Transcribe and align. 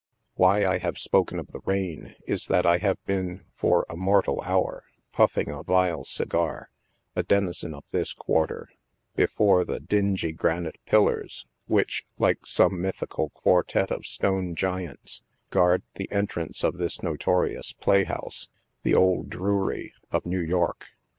Why 0.33 0.65
I 0.65 0.79
have 0.79 0.97
spoken 0.97 1.37
of 1.37 1.49
the 1.51 1.59
rain 1.63 2.15
is 2.25 2.47
that 2.47 2.65
I 2.65 2.79
have 2.79 2.97
been, 3.05 3.45
for 3.53 3.85
a 3.87 3.95
mortal 3.95 4.41
hour, 4.41 4.83
puffing 5.11 5.51
a 5.51 5.61
vile 5.61 6.03
segar— 6.05 6.71
(a 7.15 7.21
denizen 7.21 7.75
of 7.75 7.83
this 7.91 8.11
quarter)— 8.11 8.71
before 9.15 9.63
the 9.63 9.79
dingy 9.79 10.31
granite 10.31 10.79
pillars, 10.87 11.45
which, 11.67 12.03
like 12.17 12.47
some 12.47 12.81
mythical 12.81 13.29
quartette 13.29 13.91
of 13.91 14.07
stone 14.07 14.55
giants, 14.55 15.21
guard 15.51 15.83
the 15.93 16.11
entrance 16.11 16.63
of 16.63 16.79
this 16.79 17.03
notorious 17.03 17.71
play 17.73 18.03
house— 18.03 18.49
The" 18.81 18.95
Old 18.95 19.29
Drury" 19.29 19.93
of 20.09 20.25
New 20.25 20.41
York. 20.41 20.87